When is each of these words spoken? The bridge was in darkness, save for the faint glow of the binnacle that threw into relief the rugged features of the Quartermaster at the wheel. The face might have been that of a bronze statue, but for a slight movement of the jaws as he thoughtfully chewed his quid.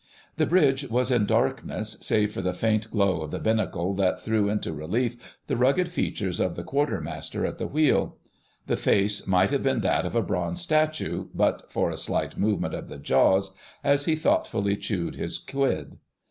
The 0.37 0.47
bridge 0.47 0.89
was 0.89 1.11
in 1.11 1.27
darkness, 1.27 1.95
save 2.01 2.31
for 2.33 2.41
the 2.41 2.55
faint 2.55 2.89
glow 2.89 3.21
of 3.21 3.29
the 3.29 3.37
binnacle 3.37 3.93
that 3.97 4.19
threw 4.19 4.49
into 4.49 4.73
relief 4.73 5.15
the 5.45 5.55
rugged 5.55 5.89
features 5.91 6.39
of 6.39 6.55
the 6.55 6.63
Quartermaster 6.63 7.45
at 7.45 7.59
the 7.59 7.67
wheel. 7.67 8.17
The 8.65 8.77
face 8.77 9.27
might 9.27 9.51
have 9.51 9.61
been 9.61 9.81
that 9.81 10.07
of 10.07 10.15
a 10.15 10.23
bronze 10.23 10.59
statue, 10.59 11.27
but 11.35 11.71
for 11.71 11.91
a 11.91 11.97
slight 11.97 12.35
movement 12.35 12.73
of 12.73 12.87
the 12.87 12.97
jaws 12.97 13.55
as 13.83 14.05
he 14.05 14.15
thoughtfully 14.15 14.75
chewed 14.75 15.17
his 15.17 15.37
quid. 15.37 15.99